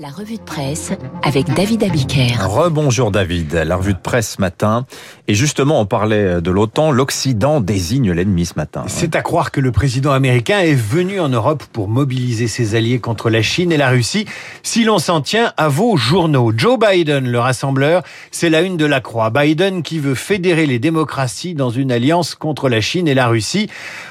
La 0.00 0.10
revue 0.10 0.36
de 0.36 0.42
presse 0.42 0.92
avec 1.24 1.52
David 1.54 1.82
Abiker. 1.82 2.36
Rebonjour 2.40 3.10
David, 3.10 3.52
la 3.52 3.74
revue 3.74 3.94
de 3.94 3.98
presse 3.98 4.34
ce 4.36 4.40
matin. 4.40 4.86
Et 5.26 5.34
justement, 5.34 5.80
on 5.80 5.86
parlait 5.86 6.40
de 6.40 6.50
l'OTAN, 6.52 6.92
l'Occident 6.92 7.60
désigne 7.60 8.12
l'ennemi 8.12 8.46
ce 8.46 8.54
matin. 8.54 8.84
C'est 8.86 9.16
à 9.16 9.22
croire 9.22 9.50
que 9.50 9.60
le 9.60 9.72
président 9.72 10.12
américain 10.12 10.60
est 10.60 10.76
venu 10.76 11.18
en 11.18 11.28
Europe 11.28 11.64
pour 11.72 11.88
mobiliser 11.88 12.46
ses 12.46 12.76
alliés 12.76 13.00
contre 13.00 13.28
la 13.28 13.42
Chine 13.42 13.72
et 13.72 13.76
la 13.76 13.88
Russie. 13.88 14.24
Si 14.62 14.84
l'on 14.84 15.00
s'en 15.00 15.20
tient 15.20 15.52
à 15.56 15.68
vos 15.68 15.96
journaux, 15.96 16.52
Joe 16.56 16.78
Biden, 16.78 17.28
le 17.28 17.40
rassembleur, 17.40 18.04
c'est 18.30 18.50
la 18.50 18.60
une 18.60 18.76
de 18.76 18.86
la 18.86 19.00
croix. 19.00 19.30
Biden 19.30 19.82
qui 19.82 19.98
veut 19.98 20.14
fédérer 20.14 20.66
les 20.66 20.78
démocraties 20.78 21.54
dans 21.54 21.70
une 21.70 21.90
alliance 21.90 22.36
contre 22.36 22.68
la 22.68 22.80
Chine 22.80 23.08
et 23.08 23.14
la 23.14 23.26
Russie. 23.26 23.68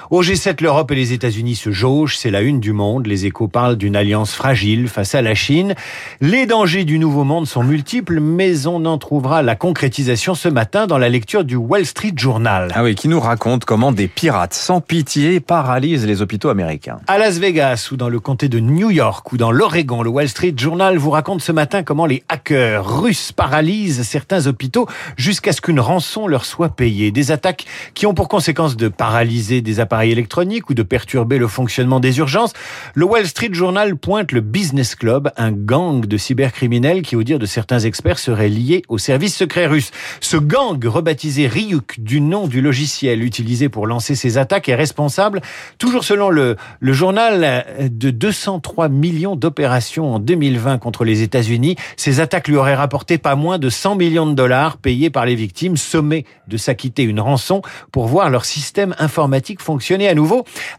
Au 0.09 0.23
G7, 0.23 0.63
l'Europe 0.63 0.89
et 0.91 0.95
les 0.95 1.11
États-Unis 1.11 1.55
se 1.55 1.71
jaugent, 1.71 2.15
c'est 2.15 2.31
la 2.31 2.39
une 2.39 2.61
du 2.61 2.71
monde. 2.71 3.07
Les 3.07 3.25
échos 3.25 3.49
parlent 3.49 3.75
d'une 3.75 3.97
alliance 3.97 4.33
fragile 4.33 4.87
face 4.87 5.15
à 5.15 5.21
la 5.21 5.35
Chine. 5.35 5.75
Les 6.21 6.45
dangers 6.45 6.85
du 6.85 6.97
nouveau 6.97 7.25
monde 7.25 7.45
sont 7.45 7.61
multiples, 7.61 8.21
mais 8.21 8.67
on 8.67 8.85
en 8.85 8.97
trouvera 8.97 9.41
la 9.41 9.57
concrétisation 9.57 10.33
ce 10.33 10.47
matin 10.47 10.87
dans 10.87 10.97
la 10.97 11.09
lecture 11.09 11.43
du 11.43 11.57
Wall 11.57 11.85
Street 11.85 12.13
Journal. 12.15 12.71
Ah 12.73 12.83
oui, 12.83 12.95
qui 12.95 13.09
nous 13.09 13.19
raconte 13.19 13.65
comment 13.65 13.91
des 13.91 14.07
pirates 14.07 14.53
sans 14.53 14.79
pitié 14.79 15.41
paralysent 15.41 16.05
les 16.05 16.21
hôpitaux 16.21 16.47
américains. 16.47 16.99
À 17.07 17.17
Las 17.17 17.37
Vegas 17.37 17.89
ou 17.91 17.97
dans 17.97 18.07
le 18.07 18.21
comté 18.21 18.47
de 18.47 18.61
New 18.61 18.91
York 18.91 19.29
ou 19.33 19.37
dans 19.37 19.51
l'Oregon, 19.51 20.03
le 20.03 20.09
Wall 20.09 20.29
Street 20.29 20.53
Journal 20.55 20.97
vous 20.97 21.11
raconte 21.11 21.41
ce 21.41 21.51
matin 21.51 21.83
comment 21.83 22.05
les 22.05 22.23
hackers 22.29 23.01
russes 23.01 23.33
paralysent 23.33 24.03
certains 24.03 24.47
hôpitaux 24.47 24.87
jusqu'à 25.17 25.51
ce 25.51 25.59
qu'une 25.59 25.81
rançon 25.81 26.27
leur 26.27 26.45
soit 26.45 26.69
payée. 26.69 27.11
Des 27.11 27.31
attaques 27.31 27.65
qui 27.93 28.05
ont 28.05 28.13
pour 28.13 28.29
conséquence 28.29 28.77
de 28.77 28.87
paralyser 28.87 29.59
des 29.59 29.81
appareils 29.81 29.96
électroniques 30.05 30.69
ou 30.69 30.73
de 30.73 30.83
perturber 30.83 31.37
le 31.37 31.47
fonctionnement 31.47 31.99
des 31.99 32.19
urgences. 32.19 32.53
Le 32.93 33.05
Wall 33.05 33.25
Street 33.27 33.49
Journal 33.51 33.95
pointe 33.95 34.31
le 34.31 34.41
Business 34.41 34.95
Club, 34.95 35.31
un 35.37 35.51
gang 35.51 36.05
de 36.05 36.17
cybercriminels 36.17 37.01
qui, 37.01 37.15
au 37.15 37.23
dire 37.23 37.39
de 37.39 37.45
certains 37.45 37.79
experts, 37.79 38.19
serait 38.19 38.49
lié 38.49 38.83
au 38.87 38.97
service 38.97 39.35
secret 39.35 39.67
russe. 39.67 39.91
Ce 40.21 40.37
gang, 40.37 40.83
rebaptisé 40.85 41.47
Ryuk 41.47 41.99
du 41.99 42.21
nom 42.21 42.47
du 42.47 42.61
logiciel 42.61 43.23
utilisé 43.23 43.69
pour 43.69 43.87
lancer 43.87 44.15
ces 44.15 44.37
attaques, 44.37 44.69
est 44.69 44.75
responsable, 44.75 45.41
toujours 45.79 46.03
selon 46.03 46.29
le, 46.29 46.55
le 46.79 46.93
journal, 46.93 47.65
de 47.89 48.11
203 48.11 48.89
millions 48.89 49.35
d'opérations 49.35 50.13
en 50.13 50.19
2020 50.19 50.77
contre 50.77 51.03
les 51.03 51.21
États-Unis. 51.21 51.75
Ces 51.95 52.19
attaques 52.19 52.47
lui 52.47 52.55
auraient 52.55 52.75
rapporté 52.75 53.17
pas 53.17 53.35
moins 53.35 53.57
de 53.57 53.69
100 53.69 53.95
millions 53.95 54.27
de 54.27 54.33
dollars 54.33 54.77
payés 54.77 55.09
par 55.09 55.25
les 55.25 55.35
victimes, 55.35 55.77
sommées 55.77 56.25
de 56.47 56.57
s'acquitter 56.57 57.03
une 57.03 57.19
rançon 57.19 57.61
pour 57.91 58.07
voir 58.07 58.29
leur 58.29 58.45
système 58.45 58.95
informatique 58.99 59.61
fonctionner 59.61 59.86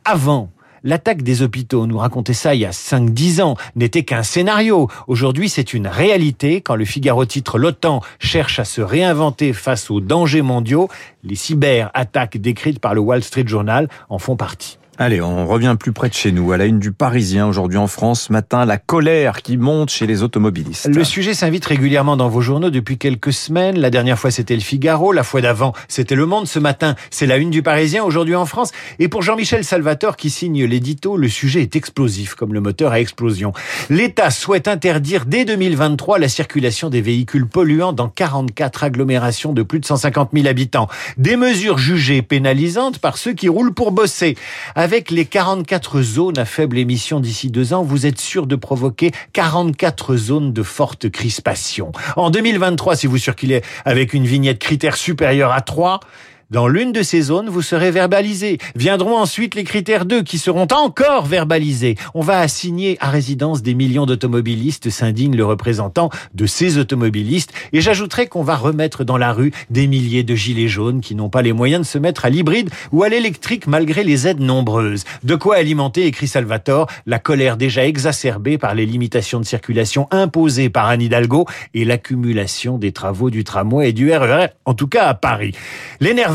Avant 0.05 0.51
L'attaque 0.85 1.23
des 1.23 1.43
hôpitaux, 1.43 1.87
nous 1.87 1.99
racontait 1.99 2.33
ça 2.33 2.55
il 2.55 2.61
y 2.61 2.65
a 2.65 2.71
5-10 2.71 3.43
ans, 3.43 3.57
n'était 3.75 4.05
qu'un 4.05 4.23
scénario. 4.23 4.89
Aujourd'hui, 5.09 5.49
c'est 5.49 5.75
une 5.75 5.89
réalité. 5.89 6.61
Quand 6.61 6.77
le 6.77 6.85
Figaro 6.85 7.25
titre 7.25 7.59
L'OTAN 7.59 8.01
cherche 8.21 8.61
à 8.61 8.65
se 8.65 8.81
réinventer 8.81 9.53
face 9.53 9.91
aux 9.91 10.01
dangers 10.01 10.43
mondiaux, 10.43 10.89
les 11.25 11.35
cyber-attaques 11.35 12.37
décrites 12.39 12.79
par 12.79 12.95
le 12.95 13.01
Wall 13.01 13.25
Street 13.25 13.47
Journal 13.47 13.89
en 14.09 14.19
font 14.19 14.37
partie. 14.37 14.79
Allez, 15.01 15.21
on 15.21 15.47
revient 15.47 15.77
plus 15.79 15.93
près 15.93 16.09
de 16.09 16.15
chez 16.15 16.33
nous. 16.33 16.51
À 16.51 16.57
la 16.57 16.65
une 16.65 16.81
du 16.81 16.91
Parisien, 16.91 17.47
aujourd'hui 17.47 17.79
en 17.79 17.87
France, 17.87 18.23
ce 18.23 18.33
matin, 18.33 18.65
la 18.65 18.79
colère 18.79 19.43
qui 19.43 19.57
monte 19.57 19.91
chez 19.91 20.09
les 20.09 20.25
automobilistes. 20.25 20.89
Le 20.89 21.05
sujet 21.05 21.35
s'invite 21.35 21.65
régulièrement 21.65 22.17
dans 22.17 22.29
vos 22.29 22.41
journaux 22.41 22.71
depuis 22.71 22.99
quelques 22.99 23.33
semaines. 23.33 23.79
La 23.79 23.91
dernière 23.91 24.19
fois, 24.19 24.33
c'était 24.33 24.57
le 24.57 24.61
Figaro. 24.61 25.13
La 25.13 25.23
fois 25.23 25.41
d'avant, 25.41 25.73
c'était 25.87 26.17
Le 26.17 26.27
Monde. 26.27 26.49
Ce 26.49 26.59
matin, 26.59 26.97
c'est 27.11 27.27
la 27.27 27.37
une 27.37 27.51
du 27.51 27.63
Parisien, 27.63 28.03
aujourd'hui 28.03 28.35
en 28.35 28.45
France. 28.45 28.73
Et 28.99 29.07
pour 29.07 29.23
Jean-Michel 29.23 29.63
Salvatore, 29.63 30.17
qui 30.17 30.31
signe 30.31 30.65
l'édito, 30.65 31.17
le 31.17 31.29
sujet 31.29 31.63
est 31.63 31.77
explosif, 31.77 32.35
comme 32.35 32.53
le 32.53 32.61
moteur 32.61 32.91
à 32.91 32.99
explosion. 32.99 33.53
L'État 33.91 34.33
souhaite 34.33 34.67
interdire 34.67 35.27
dès 35.27 35.45
2023 35.45 36.19
la 36.19 36.29
circulation 36.29 36.91
des 36.91 37.03
véhicules 37.03 37.47
polluants 37.47 37.93
dans 37.93 38.09
44 38.09 38.83
agglomérations 38.83 39.53
de 39.53 39.63
plus 39.63 39.79
de 39.79 39.85
150 39.85 40.31
000 40.35 40.49
habitants. 40.49 40.89
Des 41.19 41.37
mesures 41.37 41.79
jugées 41.79 42.23
pénalisantes 42.23 42.99
par 42.99 43.17
ceux 43.17 43.33
qui 43.33 43.49
roulent 43.49 43.75
pour 43.75 43.93
bosser. 43.93 44.35
Les 45.11 45.27
44 45.27 46.01
zones 46.01 46.39
à 46.39 46.45
faible 46.45 46.79
émission 46.79 47.21
d'ici 47.21 47.51
deux 47.51 47.75
ans, 47.75 47.83
vous 47.83 48.07
êtes 48.07 48.19
sûr 48.19 48.47
de 48.47 48.57
provoquer 48.57 49.11
44 49.35 50.17
zones 50.17 50.53
de 50.53 50.63
forte 50.63 51.11
crispation. 51.11 51.93
En 52.17 52.31
2023, 52.31 52.97
si 52.97 53.07
vous 53.07 53.19
circulez 53.19 53.63
avec 53.85 54.15
une 54.15 54.25
vignette 54.25 54.59
critère 54.59 54.97
supérieure 54.97 55.53
à 55.53 55.61
3, 55.61 56.01
dans 56.51 56.67
l'une 56.67 56.93
de 56.93 57.03
ces 57.03 57.21
zones, 57.21 57.51
vous 57.51 57.61
serez 57.61 57.91
verbalisé. 57.91 58.57
Viendront 58.75 59.19
ensuite 59.19 59.55
les 59.55 59.65
critères 59.65 60.07
2 60.07 60.23
qui 60.23 60.39
seront 60.39 60.67
encore 60.73 61.27
verbalisés. 61.27 61.97
On 62.15 62.23
va 62.23 62.39
assigner 62.39 62.97
à 63.01 63.11
résidence 63.11 63.61
des 63.63 63.75
millions 63.75 64.07
d'automobilistes, 64.07 64.89
s'indigne 64.89 65.37
le 65.37 65.45
représentant 65.45 66.09
de 66.33 66.47
ces 66.47 66.79
automobilistes. 66.79 67.53
Et 67.75 67.83
j'ajouterai 67.83 68.29
qu'on 68.29 68.45
va 68.45 68.57
remettre 68.57 69.05
dans 69.05 69.19
la 69.19 69.35
rue 69.35 69.53
des 69.69 69.87
milliers 69.87 70.23
de 70.23 70.35
gilets 70.35 70.69
jaunes 70.69 71.03
qui 71.03 71.15
n'ont 71.15 71.29
pas 71.29 71.43
les 71.43 71.53
moyens 71.53 71.83
de 71.83 71.87
se 71.87 71.99
mettre 71.99 72.25
à 72.25 72.31
l'hybride 72.31 72.71
ou 72.93 73.03
à 73.03 73.11
l'électrique 73.11 73.67
malgré 73.67 74.03
les 74.03 74.27
aides 74.27 74.41
nombreuses. 74.41 75.05
De 75.25 75.35
quoi 75.35 75.57
alimenter, 75.57 76.07
écrit 76.07 76.29
Salvatore, 76.29 76.87
la 77.05 77.19
colère 77.19 77.59
déjà 77.59 77.85
exacerbée 77.85 78.57
par 78.57 78.75
les 78.75 78.87
limitations 78.87 79.39
de 79.39 79.45
circulation 79.45 80.09
imposées 80.11 80.71
par 80.71 80.87
Anne 80.87 81.03
Hidalgo 81.03 81.45
et 81.75 81.85
l'accumulation 81.85 82.79
des 82.79 82.93
travaux 82.93 83.29
du 83.29 83.45
tramway 83.45 83.91
et 83.91 83.93
du 83.93 84.11
RER, 84.11 84.47
e 84.47 84.49
en 84.65 84.73
tout 84.73 84.89
cas 84.89 85.09
à 85.09 85.13
Paris. 85.13 85.53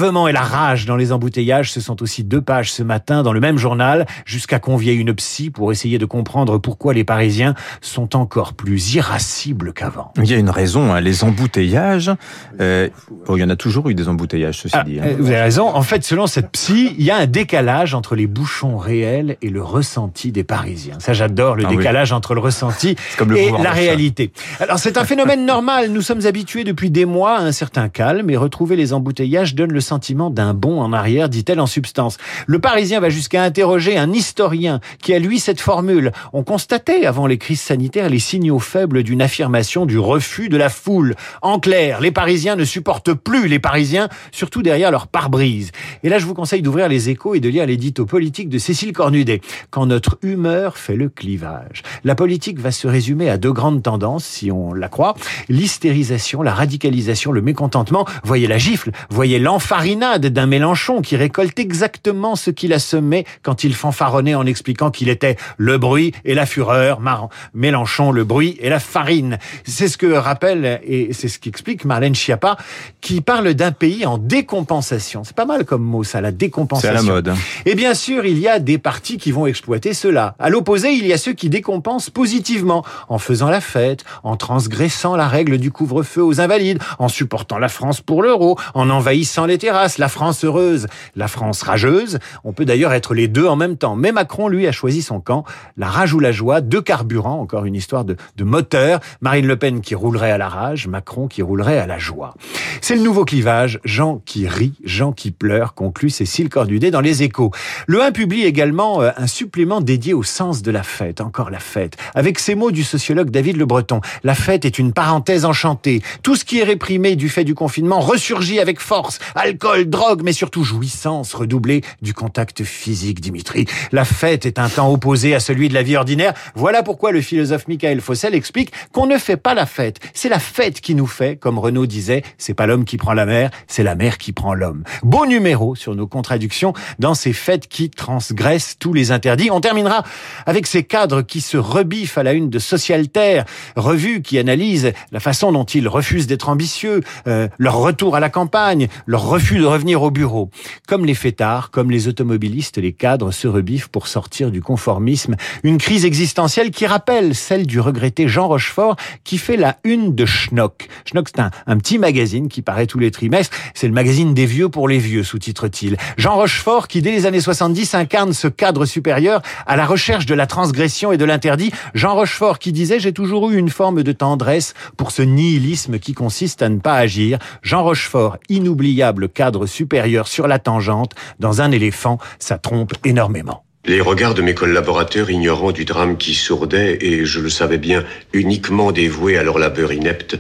L'énervement 0.03 0.27
et 0.27 0.33
la 0.33 0.41
rage 0.41 0.85
dans 0.85 0.97
les 0.97 1.13
embouteillages, 1.13 1.71
ce 1.71 1.79
sont 1.79 2.03
aussi 2.03 2.25
deux 2.25 2.41
pages 2.41 2.73
ce 2.73 2.83
matin 2.83 3.23
dans 3.23 3.31
le 3.31 3.39
même 3.39 3.57
journal, 3.57 4.05
jusqu'à 4.25 4.59
convier 4.59 4.91
une 4.91 5.13
psy 5.13 5.49
pour 5.49 5.71
essayer 5.71 5.97
de 5.97 6.05
comprendre 6.05 6.57
pourquoi 6.57 6.93
les 6.93 7.05
Parisiens 7.05 7.53
sont 7.79 8.17
encore 8.17 8.51
plus 8.51 8.95
irascibles 8.95 9.71
qu'avant. 9.71 10.11
Il 10.17 10.29
y 10.29 10.33
a 10.33 10.37
une 10.37 10.49
raison, 10.49 10.93
hein, 10.93 10.99
les 10.99 11.23
embouteillages. 11.23 12.11
Euh, 12.59 12.89
bon, 13.25 13.37
il 13.37 13.39
y 13.39 13.43
en 13.45 13.49
a 13.49 13.55
toujours 13.55 13.87
eu 13.89 13.95
des 13.95 14.09
embouteillages, 14.09 14.57
ceci 14.57 14.75
ah, 14.77 14.83
dit. 14.83 14.99
Hein. 14.99 15.05
Euh, 15.05 15.15
vous 15.17 15.27
avez 15.27 15.39
raison. 15.39 15.69
En 15.69 15.83
fait, 15.83 16.03
selon 16.03 16.27
cette 16.27 16.51
psy, 16.51 16.93
il 16.97 17.05
y 17.05 17.09
a 17.09 17.15
un 17.15 17.25
décalage 17.25 17.93
entre 17.93 18.17
les 18.17 18.27
bouchons 18.27 18.75
réels 18.75 19.37
et 19.41 19.49
le 19.49 19.63
ressenti 19.63 20.33
des 20.33 20.43
Parisiens. 20.43 20.97
Ça, 20.99 21.13
j'adore 21.13 21.55
le 21.55 21.63
Ah 21.65 21.69
oui. 21.69 21.77
décalage 21.77 22.11
entre 22.11 22.33
le 22.33 22.41
ressenti 22.41 22.97
comme 23.17 23.31
le 23.31 23.37
et 23.37 23.51
la 23.51 23.71
réalité. 23.71 24.33
Alors, 24.59 24.79
c'est 24.79 24.97
un 24.97 25.05
phénomène 25.05 25.45
normal. 25.45 25.91
Nous 25.91 26.01
sommes 26.01 26.25
habitués 26.25 26.65
depuis 26.65 26.91
des 26.91 27.05
mois 27.05 27.37
à 27.37 27.41
un 27.41 27.53
certain 27.53 27.87
calme 27.87 28.29
et 28.29 28.35
retrouver 28.35 28.75
les 28.75 28.91
embouteillages 28.91 29.55
donne 29.55 29.71
le 29.71 29.79
sentiment 29.79 29.92
d'un 30.29 30.53
bond 30.53 30.81
en 30.81 30.93
arrière, 30.93 31.29
dit-elle 31.29 31.59
en 31.59 31.65
substance. 31.65 32.17
Le 32.47 32.59
Parisien 32.59 32.99
va 32.99 33.09
jusqu'à 33.09 33.43
interroger 33.43 33.97
un 33.97 34.11
historien 34.11 34.79
qui 35.01 35.13
a 35.13 35.19
lui 35.19 35.39
cette 35.39 35.61
formule. 35.61 36.11
On 36.33 36.43
constatait 36.43 37.05
avant 37.05 37.27
les 37.27 37.37
crises 37.37 37.61
sanitaires 37.61 38.09
les 38.09 38.19
signaux 38.19 38.59
faibles 38.59 39.03
d'une 39.03 39.21
affirmation 39.21 39.85
du 39.85 39.99
refus 39.99 40.49
de 40.49 40.57
la 40.57 40.69
foule. 40.69 41.15
En 41.41 41.59
clair, 41.59 42.01
les 42.01 42.11
Parisiens 42.11 42.55
ne 42.55 42.65
supportent 42.65 43.13
plus 43.13 43.47
les 43.47 43.59
Parisiens, 43.59 44.09
surtout 44.31 44.61
derrière 44.61 44.91
leur 44.91 45.07
pare-brise. 45.07 45.71
Et 46.03 46.09
là, 46.09 46.19
je 46.19 46.25
vous 46.25 46.33
conseille 46.33 46.61
d'ouvrir 46.61 46.87
les 46.87 47.09
échos 47.09 47.35
et 47.35 47.39
de 47.39 47.49
lire 47.49 47.65
l'édito 47.65 48.05
politique 48.05 48.49
de 48.49 48.57
Cécile 48.57 48.93
Cornudet. 48.93 49.41
Quand 49.69 49.85
notre 49.85 50.17
humeur 50.21 50.77
fait 50.77 50.95
le 50.95 51.09
clivage. 51.09 51.83
La 52.03 52.15
politique 52.15 52.59
va 52.59 52.71
se 52.71 52.87
résumer 52.87 53.29
à 53.29 53.37
deux 53.37 53.53
grandes 53.53 53.83
tendances, 53.83 54.25
si 54.25 54.51
on 54.51 54.73
la 54.73 54.89
croit. 54.89 55.15
L'hystérisation, 55.49 56.41
la 56.41 56.53
radicalisation, 56.53 57.31
le 57.31 57.41
mécontentement. 57.41 58.05
Voyez 58.23 58.47
la 58.47 58.57
gifle, 58.57 58.91
voyez 59.09 59.39
l'enfarinade 59.83 60.27
d'un 60.27 60.45
Mélenchon 60.45 61.01
qui 61.01 61.17
récolte 61.17 61.59
exactement 61.59 62.37
ce 62.37 62.51
qu'il 62.51 62.71
a 62.71 62.79
semé 62.79 63.25
quand 63.41 63.65
il 63.65 63.75
fanfaronnait 63.75 64.33
en 64.33 64.45
expliquant 64.45 64.91
qu'il 64.91 65.09
était 65.09 65.35
le 65.57 65.77
bruit 65.77 66.13
et 66.23 66.35
la 66.35 66.45
fureur. 66.45 67.01
Mar 67.01 67.27
Mélenchon, 67.53 68.11
le 68.13 68.23
bruit 68.23 68.55
et 68.61 68.69
la 68.69 68.79
farine. 68.79 69.39
C'est 69.65 69.89
ce 69.89 69.97
que 69.97 70.05
rappelle 70.13 70.79
et 70.85 71.09
c'est 71.11 71.27
ce 71.27 71.37
qu'explique 71.37 71.83
Marlène 71.83 72.15
Schiappa 72.15 72.55
qui 73.01 73.19
parle 73.19 73.53
d'un 73.55 73.73
pays 73.73 74.05
en 74.05 74.17
décompensation. 74.17 75.23
C'est 75.25 75.35
pas 75.35 75.45
mal 75.45 75.65
comme 75.65 75.83
mot 75.83 76.05
ça, 76.05 76.21
la 76.21 76.29
C'est 76.29 76.37
décompensation. 76.37 76.89
à 76.89 76.93
la 76.93 77.01
mode. 77.01 77.33
Et 77.65 77.75
bien 77.75 77.93
sûr, 77.93 78.25
il 78.25 78.39
y 78.39 78.47
a 78.47 78.59
des 78.59 78.77
partis 78.77 79.17
qui 79.17 79.33
vont 79.33 79.47
exploiter 79.47 79.93
cela. 79.93 80.35
À 80.39 80.49
l'opposé, 80.49 80.93
il 80.93 81.05
y 81.05 81.11
a 81.11 81.17
ceux 81.17 81.33
qui 81.33 81.49
décompensent 81.49 82.09
positivement, 82.09 82.85
en 83.09 83.17
faisant 83.17 83.49
la 83.49 83.59
fête, 83.59 84.05
en 84.23 84.37
transgressant 84.37 85.17
la 85.17 85.27
règle 85.27 85.57
du 85.57 85.71
couvre-feu 85.71 86.23
aux 86.23 86.39
invalides, 86.39 86.79
en 86.99 87.09
supportant 87.09 87.57
la 87.59 87.67
France 87.67 87.99
pour 87.99 88.23
l'euro, 88.23 88.57
en 88.75 88.89
envahissant 88.89 89.45
les 89.45 89.57
la 89.97 90.07
France 90.07 90.45
heureuse, 90.45 90.87
la 91.15 91.27
France 91.27 91.63
rageuse. 91.63 92.19
On 92.43 92.53
peut 92.53 92.65
d'ailleurs 92.65 92.93
être 92.93 93.13
les 93.13 93.27
deux 93.27 93.47
en 93.47 93.55
même 93.55 93.77
temps. 93.77 93.95
Mais 93.95 94.11
Macron, 94.11 94.47
lui, 94.47 94.67
a 94.67 94.71
choisi 94.71 95.01
son 95.01 95.19
camp, 95.19 95.43
la 95.77 95.87
rage 95.87 96.13
ou 96.13 96.19
la 96.19 96.31
joie, 96.31 96.61
deux 96.61 96.81
carburants, 96.81 97.39
encore 97.39 97.65
une 97.65 97.75
histoire 97.75 98.05
de, 98.05 98.15
moteur. 98.39 98.99
Marine 99.21 99.47
Le 99.47 99.55
Pen 99.55 99.81
qui 99.81 99.95
roulerait 99.95 100.31
à 100.31 100.37
la 100.37 100.49
rage, 100.49 100.87
Macron 100.87 101.27
qui 101.27 101.41
roulerait 101.41 101.79
à 101.79 101.87
la 101.87 101.97
joie. 101.97 102.35
C'est 102.81 102.95
le 102.95 103.01
nouveau 103.01 103.25
clivage, 103.25 103.79
Jean 103.85 104.21
qui 104.25 104.47
rit, 104.47 104.73
Jean 104.83 105.11
qui 105.11 105.31
pleure, 105.31 105.73
conclut 105.73 106.09
Cécile 106.09 106.49
Cornudet 106.49 106.91
dans 106.91 107.01
Les 107.01 107.23
Échos. 107.23 107.51
Le 107.87 108.01
1 108.01 108.11
publie 108.11 108.43
également 108.43 109.01
euh, 109.01 109.11
un 109.17 109.27
supplément 109.27 109.81
dédié 109.81 110.13
au 110.13 110.23
sens 110.23 110.61
de 110.61 110.71
la 110.71 110.83
fête, 110.83 111.21
encore 111.21 111.49
la 111.49 111.59
fête, 111.59 111.97
avec 112.15 112.39
ces 112.39 112.55
mots 112.55 112.71
du 112.71 112.83
sociologue 112.83 113.29
David 113.29 113.57
Le 113.57 113.65
Breton. 113.65 114.01
La 114.23 114.35
fête 114.35 114.65
est 114.65 114.77
une 114.77 114.93
parenthèse 114.93 115.45
enchantée. 115.45 116.01
Tout 116.21 116.35
ce 116.35 116.45
qui 116.45 116.59
est 116.59 116.63
réprimé 116.63 117.15
du 117.15 117.29
fait 117.29 117.43
du 117.43 117.55
confinement 117.55 117.99
ressurgit 117.99 118.59
avec 118.59 118.79
force. 118.79 119.19
Alcool, 119.63 119.89
drogue, 119.89 120.21
mais 120.23 120.33
surtout 120.33 120.63
jouissance 120.63 121.33
redoublée 121.33 121.83
du 122.01 122.13
contact 122.13 122.63
physique, 122.63 123.21
Dimitri. 123.21 123.65
La 123.93 124.03
fête 124.03 124.45
est 124.45 124.59
un 124.59 124.67
temps 124.67 124.91
opposé 124.91 125.35
à 125.35 125.39
celui 125.39 125.69
de 125.69 125.73
la 125.73 125.83
vie 125.83 125.95
ordinaire. 125.95 126.33
Voilà 126.55 126.83
pourquoi 126.83 127.13
le 127.13 127.21
philosophe 127.21 127.69
Michael 127.69 128.01
Fossel 128.01 128.35
explique 128.35 128.73
qu'on 128.91 129.05
ne 129.05 129.17
fait 129.17 129.37
pas 129.37 129.53
la 129.53 129.65
fête. 129.65 129.99
C'est 130.13 130.27
la 130.27 130.39
fête 130.39 130.81
qui 130.81 130.95
nous 130.95 131.07
fait, 131.07 131.37
comme 131.37 131.59
Renaud 131.59 131.85
disait, 131.85 132.23
c'est 132.37 132.53
pas 132.53 132.67
l'homme 132.67 132.83
qui 132.83 132.97
prend 132.97 133.13
la 133.13 133.25
mer, 133.25 133.51
c'est 133.67 133.83
la 133.83 133.95
mer 133.95 134.17
qui 134.17 134.33
prend 134.33 134.53
l'homme. 134.53 134.83
Beau 135.01 135.25
numéro 135.25 135.75
sur 135.75 135.95
nos 135.95 136.07
contradictions 136.07 136.73
dans 136.99 137.13
ces 137.13 137.31
fêtes 137.31 137.67
qui 137.67 137.89
transgressent 137.89 138.75
tous 138.77 138.91
les 138.91 139.11
interdits. 139.11 139.49
On 139.49 139.61
terminera 139.61 140.03
avec 140.45 140.67
ces 140.67 140.83
cadres 140.83 141.21
qui 141.21 141.39
se 141.39 141.55
rebiffent 141.57 142.17
à 142.17 142.23
la 142.23 142.33
une 142.33 142.49
de 142.49 142.59
Socialterre, 142.59 143.45
revue 143.77 144.21
qui 144.21 144.39
analyse 144.39 144.91
la 145.13 145.21
façon 145.21 145.53
dont 145.53 145.63
ils 145.63 145.87
refusent 145.87 146.27
d'être 146.27 146.49
ambitieux, 146.49 147.01
euh, 147.27 147.47
leur 147.57 147.77
retour 147.77 148.17
à 148.17 148.19
la 148.19 148.29
campagne, 148.29 148.89
leur 149.05 149.23
refus 149.25 149.52
de 149.59 149.65
revenir 149.65 150.01
au 150.01 150.11
bureau. 150.11 150.49
Comme 150.87 151.05
les 151.05 151.13
fêtards, 151.13 151.71
comme 151.71 151.91
les 151.91 152.07
automobilistes, 152.07 152.77
les 152.77 152.93
cadres 152.93 153.31
se 153.31 153.47
rebiffent 153.47 153.87
pour 153.87 154.07
sortir 154.07 154.51
du 154.51 154.61
conformisme. 154.61 155.35
Une 155.63 155.77
crise 155.77 156.05
existentielle 156.05 156.71
qui 156.71 156.85
rappelle 156.85 157.35
celle 157.35 157.65
du 157.65 157.79
regretté 157.79 158.27
Jean 158.27 158.47
Rochefort 158.47 158.95
qui 159.23 159.37
fait 159.37 159.57
la 159.57 159.77
une 159.83 160.15
de 160.15 160.25
Schnock. 160.25 160.87
Schnock, 161.05 161.29
c'est 161.33 161.41
un, 161.41 161.51
un 161.67 161.77
petit 161.77 161.97
magazine 161.97 162.49
qui 162.49 162.61
paraît 162.61 162.87
tous 162.87 162.99
les 162.99 163.11
trimestres. 163.11 163.55
C'est 163.73 163.87
le 163.87 163.93
magazine 163.93 164.33
des 164.33 164.45
vieux 164.45 164.69
pour 164.69 164.87
les 164.87 164.99
vieux, 164.99 165.23
sous-titre-t-il. 165.23 165.97
Jean 166.17 166.35
Rochefort 166.35 166.87
qui, 166.87 167.01
dès 167.01 167.11
les 167.11 167.25
années 167.25 167.41
70, 167.41 167.95
incarne 167.95 168.33
ce 168.33 168.47
cadre 168.47 168.85
supérieur 168.85 169.41
à 169.65 169.75
la 169.75 169.85
recherche 169.85 170.25
de 170.25 170.33
la 170.33 170.47
transgression 170.47 171.11
et 171.11 171.17
de 171.17 171.25
l'interdit. 171.25 171.71
Jean 171.93 172.15
Rochefort 172.15 172.59
qui 172.59 172.71
disait, 172.71 172.99
j'ai 172.99 173.13
toujours 173.13 173.51
eu 173.51 173.57
une 173.57 173.69
forme 173.69 174.03
de 174.03 174.11
tendresse 174.11 174.73
pour 174.97 175.11
ce 175.11 175.21
nihilisme 175.21 175.99
qui 175.99 176.13
consiste 176.13 176.61
à 176.61 176.69
ne 176.69 176.79
pas 176.79 176.95
agir. 176.95 177.39
Jean 177.61 177.83
Rochefort, 177.83 178.37
inoubliable 178.49 179.29
cadre 179.33 179.65
supérieur 179.65 180.27
sur 180.27 180.47
la 180.47 180.59
tangente, 180.59 181.13
dans 181.39 181.61
un 181.61 181.71
éléphant, 181.71 182.17
ça 182.39 182.57
trompe 182.57 182.93
énormément. 183.03 183.63
Les 183.85 183.99
regards 183.99 184.33
de 184.33 184.41
mes 184.41 184.53
collaborateurs 184.53 185.29
ignorants 185.29 185.73
du 185.73 185.83
drame 185.83 186.15
qui 186.15 186.35
sourdait, 186.35 186.99
et 187.01 187.25
je 187.25 187.41
le 187.41 187.49
savais 187.49 187.77
bien, 187.77 188.05
uniquement 188.31 188.93
dévoués 188.93 189.37
à 189.37 189.43
leur 189.43 189.59
labeur 189.59 189.91
inepte, 189.91 190.39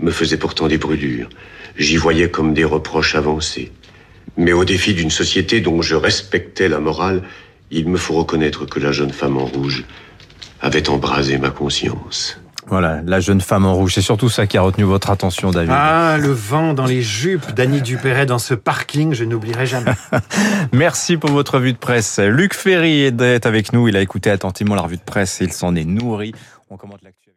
me 0.00 0.10
faisaient 0.10 0.38
pourtant 0.38 0.66
des 0.66 0.78
brûlures. 0.78 1.28
J'y 1.76 1.96
voyais 1.96 2.30
comme 2.30 2.52
des 2.52 2.64
reproches 2.64 3.14
avancés. 3.14 3.70
Mais 4.36 4.52
au 4.52 4.64
défi 4.64 4.94
d'une 4.94 5.10
société 5.10 5.60
dont 5.60 5.82
je 5.82 5.94
respectais 5.94 6.68
la 6.68 6.80
morale, 6.80 7.22
il 7.70 7.88
me 7.88 7.96
faut 7.96 8.14
reconnaître 8.14 8.66
que 8.66 8.80
la 8.80 8.90
jeune 8.90 9.12
femme 9.12 9.36
en 9.36 9.44
rouge 9.44 9.84
avait 10.60 10.88
embrasé 10.88 11.38
ma 11.38 11.50
conscience. 11.50 12.40
Voilà, 12.70 13.02
la 13.04 13.18
jeune 13.18 13.40
femme 13.40 13.66
en 13.66 13.74
rouge. 13.74 13.94
C'est 13.94 14.00
surtout 14.00 14.28
ça 14.28 14.46
qui 14.46 14.56
a 14.56 14.62
retenu 14.62 14.84
votre 14.84 15.10
attention, 15.10 15.50
David. 15.50 15.72
Ah, 15.74 16.16
le 16.20 16.30
vent 16.30 16.72
dans 16.72 16.86
les 16.86 17.02
jupes 17.02 17.52
d'Annie 17.52 17.82
Dupéret 17.82 18.26
dans 18.26 18.38
ce 18.38 18.54
parking, 18.54 19.12
je 19.12 19.24
n'oublierai 19.24 19.66
jamais. 19.66 19.90
Merci 20.72 21.16
pour 21.16 21.30
votre 21.30 21.54
revue 21.54 21.72
de 21.72 21.78
presse. 21.78 22.20
Luc 22.20 22.54
Ferry 22.54 23.02
est 23.02 23.44
avec 23.44 23.72
nous. 23.72 23.88
Il 23.88 23.96
a 23.96 24.00
écouté 24.00 24.30
attentivement 24.30 24.76
la 24.76 24.82
revue 24.82 24.98
de 24.98 25.02
presse 25.02 25.40
et 25.40 25.44
il 25.44 25.52
s'en 25.52 25.74
est 25.74 25.84
nourri. 25.84 26.32
On 26.70 26.76
commente 26.76 27.02
l'actualité. 27.02 27.29